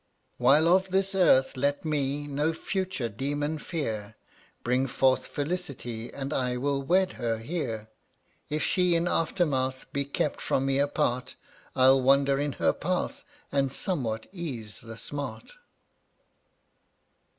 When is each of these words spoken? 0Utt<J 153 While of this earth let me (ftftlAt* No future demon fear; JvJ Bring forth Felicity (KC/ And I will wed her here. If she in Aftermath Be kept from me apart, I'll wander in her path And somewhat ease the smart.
0Utt<J 0.39 0.43
153 0.63 0.65
While 0.65 0.75
of 0.75 0.89
this 0.89 1.13
earth 1.13 1.55
let 1.55 1.85
me 1.85 2.25
(ftftlAt* 2.25 2.29
No 2.31 2.53
future 2.53 3.07
demon 3.07 3.59
fear; 3.59 4.15
JvJ 4.59 4.63
Bring 4.63 4.87
forth 4.87 5.27
Felicity 5.27 6.09
(KC/ 6.09 6.11
And 6.15 6.33
I 6.33 6.57
will 6.57 6.81
wed 6.81 7.11
her 7.13 7.37
here. 7.37 7.87
If 8.49 8.63
she 8.63 8.95
in 8.95 9.07
Aftermath 9.07 9.93
Be 9.93 10.05
kept 10.05 10.41
from 10.41 10.65
me 10.65 10.79
apart, 10.79 11.35
I'll 11.75 12.01
wander 12.01 12.39
in 12.39 12.53
her 12.53 12.73
path 12.73 13.23
And 13.51 13.71
somewhat 13.71 14.25
ease 14.31 14.79
the 14.79 14.97
smart. 14.97 15.51